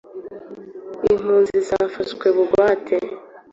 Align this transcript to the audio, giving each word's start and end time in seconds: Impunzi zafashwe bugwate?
Impunzi 1.11 1.57
zafashwe 1.67 2.25
bugwate? 2.35 2.97